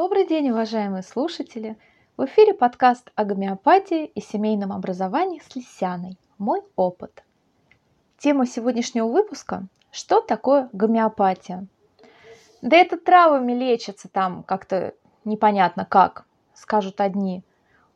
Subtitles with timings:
[0.00, 1.76] Добрый день, уважаемые слушатели!
[2.16, 6.16] В эфире подкаст о гомеопатии и семейном образовании с Лисяной.
[6.38, 7.24] Мой опыт.
[8.16, 11.66] Тема сегодняшнего выпуска– что такое гомеопатия?
[12.62, 17.42] Да это травами лечится там как-то непонятно как, скажут одни.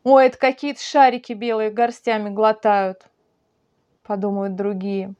[0.02, 3.06] Ой, это какие-то шарики белые горстями глотают,
[4.02, 5.14] подумают другие.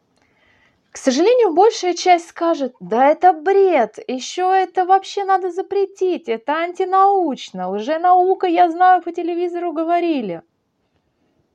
[0.93, 7.71] К сожалению, большая часть скажет, да это бред, еще это вообще надо запретить, это антинаучно,
[7.71, 10.43] лженаука, я знаю, по телевизору говорили.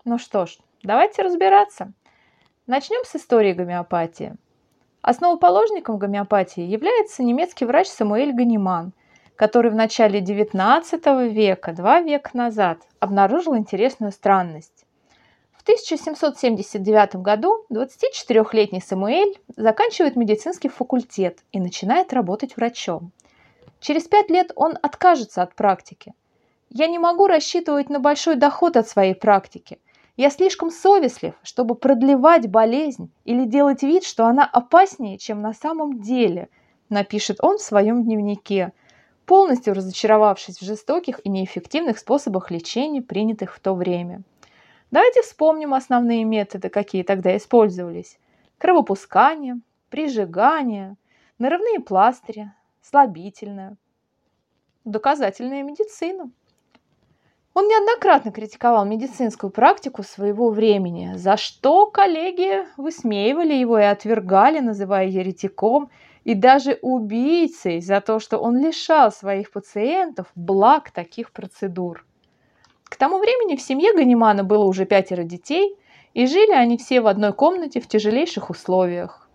[0.05, 1.93] Ну что ж, давайте разбираться.
[2.65, 4.35] Начнем с истории гомеопатии.
[5.03, 8.91] Основоположником гомеопатии является немецкий врач Самуэль Ганиман,
[9.35, 14.76] который в начале XIX века, два века назад, обнаружил интересную странность.
[15.67, 23.11] 1779 году 24-летний Самуэль заканчивает медицинский факультет и начинает работать врачом.
[23.81, 26.13] Через пять лет он откажется от практики.
[26.69, 29.77] Я не могу рассчитывать на большой доход от своей практики.
[30.15, 35.99] Я слишком совестлив, чтобы продлевать болезнь или делать вид, что она опаснее, чем на самом
[35.99, 36.47] деле,
[36.87, 38.71] напишет он в своем дневнике,
[39.25, 44.23] полностью разочаровавшись в жестоких и неэффективных способах лечения, принятых в то время.
[44.89, 48.19] Давайте вспомним основные методы, какие тогда использовались.
[48.57, 50.95] Кровопускание, прижигание,
[51.39, 53.75] нарывные пластыри, слабительное,
[54.85, 56.31] доказательная медицина.
[57.53, 65.07] Он неоднократно критиковал медицинскую практику своего времени, за что коллеги высмеивали его и отвергали, называя
[65.07, 65.89] еретиком
[66.23, 72.06] и даже убийцей за то, что он лишал своих пациентов благ таких процедур.
[72.97, 75.75] Тому времени в семье Ганимана было уже пятеро детей,
[76.13, 79.29] и жили они все в одной комнате в тяжелейших условиях.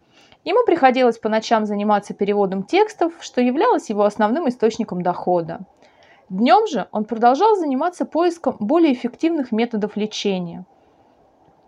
[0.45, 5.61] Ему приходилось по ночам заниматься переводом текстов, что являлось его основным источником дохода.
[6.29, 10.65] Днем же он продолжал заниматься поиском более эффективных методов лечения.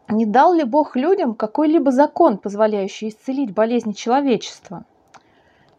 [0.08, 4.84] Не дал ли Бог людям какой-либо закон, позволяющий исцелить болезни человечества?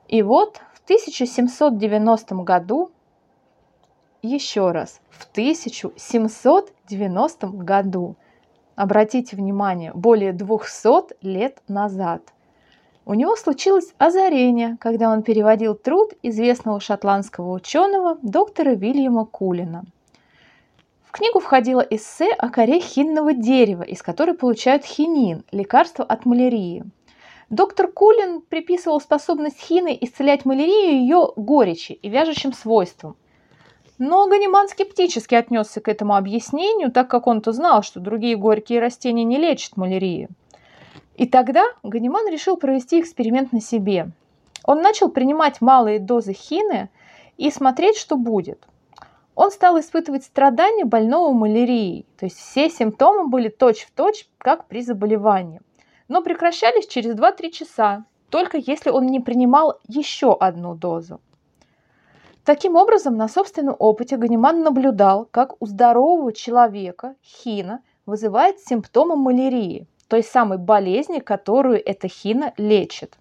[0.08, 2.92] И вот в 1790 году
[4.25, 8.16] еще раз, в 1790 году.
[8.75, 12.34] Обратите внимание, более 200 лет назад.
[13.06, 19.84] У него случилось озарение, когда он переводил труд известного шотландского ученого доктора Вильяма Кулина.
[21.03, 26.84] В книгу входило эссе о коре хинного дерева, из которой получают хинин, лекарство от малярии.
[27.52, 33.18] Доктор Кулин приписывал способность хины исцелять малярию ее горечи и вяжущим свойствам,
[33.97, 39.23] но Ганиман скептически отнесся к этому объяснению, так как он-то знал, что другие горькие растения
[39.23, 40.29] не лечат малярию.
[41.16, 44.09] И тогда Ганиман решил провести эксперимент на себе.
[44.66, 46.89] Он начал принимать малые дозы хины
[47.38, 48.66] и смотреть, что будет.
[49.35, 54.81] Он стал испытывать страдания больного малярией, то есть все симптомы были точь-в-точь, точь, как при
[54.81, 55.62] заболевании,
[56.07, 61.19] но прекращались через 2-3 часа, только если он не принимал еще одну дозу.
[62.45, 69.88] Таким образом, на собственном опыте Ганиман наблюдал, как у здорового человека хина вызывает симптомы малярии,
[70.07, 73.17] той самой болезни, которую эта хина лечит.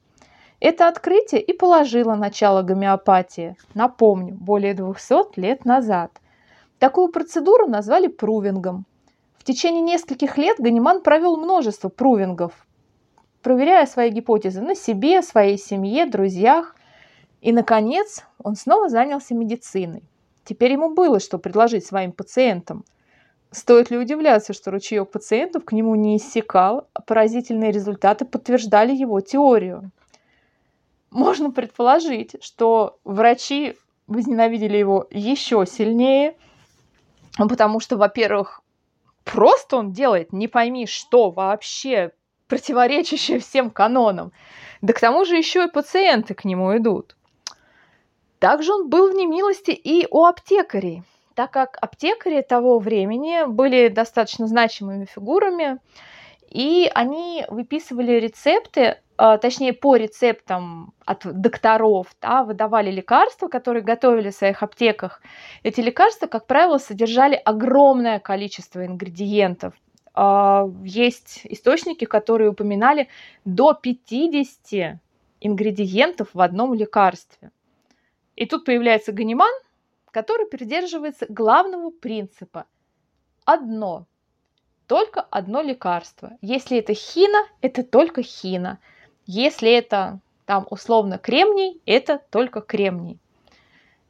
[0.61, 6.11] Это открытие и положило начало гомеопатии, напомню, более 200 лет назад.
[6.79, 8.85] Такую процедуру назвали прувингом.
[9.39, 12.67] В течение нескольких лет Ганиман провел множество прувингов,
[13.43, 16.77] проверяя свои гипотезы на себе, своей семье, друзьях–
[17.45, 20.03] и, наконец, он снова занялся медициной.
[20.45, 22.87] Теперь ему было что предложить своим пациентам.
[23.51, 29.21] Стоит ли удивляться, что ручеек пациентов к нему не иссякал, а поразительные результаты подтверждали его
[29.21, 29.91] теорию.
[31.11, 36.37] Можно предположить, что врачи возненавидели его еще сильнее,
[37.37, 38.63] потому что, во-первых,
[39.23, 42.13] просто он делает не пойми что вообще,
[42.49, 44.33] противоречащее всем канонам.
[44.81, 47.15] Да к тому же еще и пациенты к нему идут.
[48.45, 51.03] Также он был в немилости и у аптекарей,
[51.35, 55.79] так как аптекари того времени были достаточно значимыми фигурами,
[56.51, 64.29] и они выписывали рецепты, а, точнее по рецептам от докторов, да, выдавали лекарства, которые готовили
[64.29, 65.23] в своих аптеках.
[65.63, 69.73] Эти лекарства, как правило, содержали огромное количество ингредиентов.
[70.13, 73.09] А, есть источники, которые упоминали
[73.47, 75.01] до 50
[75.41, 77.51] ингредиентов в одном лекарстве.
[78.37, 79.53] И тут появляется Ганиман,
[80.11, 82.67] который придерживается главного принципа.
[83.45, 84.07] Одно.
[84.87, 86.37] Только одно лекарство.
[86.41, 88.79] Если это хина, это только хина.
[89.27, 93.19] Если это там условно кремний, это только кремний.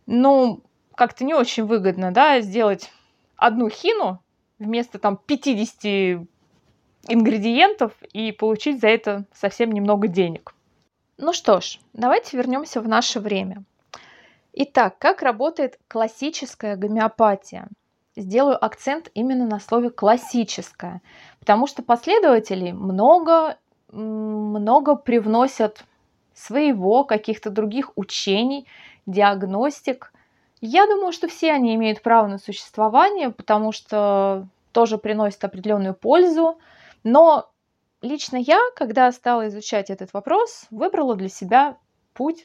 [0.07, 0.63] Ну,
[0.95, 2.91] как-то не очень выгодно, да, сделать
[3.37, 4.21] одну хину
[4.59, 6.27] вместо там 50
[7.09, 10.55] ингредиентов и получить за это совсем немного денег.
[11.17, 13.65] Ну что ж, давайте вернемся в наше время.
[14.57, 17.67] Итак, как работает классическая гомеопатия?
[18.15, 21.03] Сделаю акцент именно на слове классическая,
[21.41, 23.59] потому что последователей много,
[23.91, 25.85] много привносят
[26.35, 28.69] своего, каких-то других учений,
[29.07, 30.13] диагностик.
[30.61, 36.61] Я думаю, что все они имеют право на существование, потому что тоже приносят определенную пользу.
[37.03, 37.51] Но
[38.03, 41.77] лично я, когда стала изучать этот вопрос, выбрала для себя
[42.13, 42.45] путь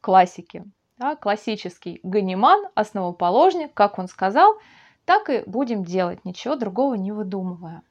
[0.00, 0.64] классики.
[0.98, 4.58] Да, классический ганиман, основоположник, как он сказал,
[5.04, 7.82] так и будем делать, ничего другого не выдумывая.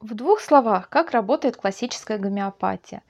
[0.00, 3.02] В двух словах, как работает классическая гомеопатия.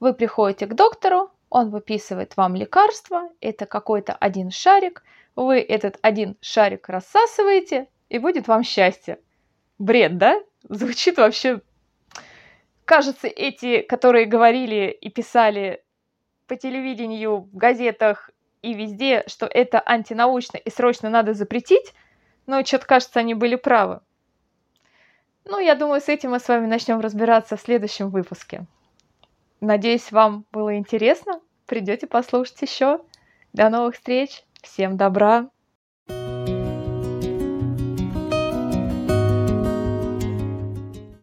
[0.00, 5.04] Вы приходите к доктору, он выписывает вам лекарство, это какой-то один шарик,
[5.36, 9.20] вы этот один шарик рассасываете, и будет вам счастье.
[9.78, 10.42] Бред, да?
[10.68, 11.60] Звучит вообще...
[12.84, 15.84] Кажется, эти, которые говорили и писали
[16.46, 18.30] по телевидению, в газетах
[18.62, 21.94] и везде, что это антинаучно и срочно надо запретить,
[22.46, 24.00] но что-то кажется, они были правы.
[25.44, 28.66] Ну, я думаю, с этим мы с вами начнем разбираться в следующем выпуске.
[29.60, 31.40] Надеюсь, вам было интересно.
[31.66, 33.00] Придете послушать еще.
[33.52, 34.44] До новых встреч.
[34.62, 35.48] Всем добра.